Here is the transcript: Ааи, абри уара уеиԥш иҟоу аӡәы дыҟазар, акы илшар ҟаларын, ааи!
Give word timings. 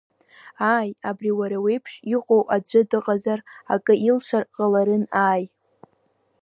Ааи, 0.73 0.89
абри 1.09 1.31
уара 1.39 1.57
уеиԥш 1.63 1.93
иҟоу 2.15 2.43
аӡәы 2.55 2.81
дыҟазар, 2.89 3.39
акы 3.73 3.93
илшар 4.09 4.43
ҟаларын, 4.55 5.03
ааи! 5.25 5.43